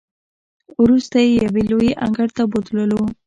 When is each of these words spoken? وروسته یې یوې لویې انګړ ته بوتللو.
وروسته 0.81 1.17
یې 1.23 1.29
یوې 1.43 1.63
لویې 1.71 1.93
انګړ 2.05 2.27
ته 2.37 2.43
بوتللو. 2.51 3.01